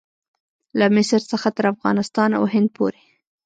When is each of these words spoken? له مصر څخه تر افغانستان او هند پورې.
له 0.79 0.85
مصر 0.95 1.21
څخه 1.31 1.49
تر 1.57 1.65
افغانستان 1.73 2.29
او 2.37 2.43
هند 2.53 2.67
پورې. 2.77 3.01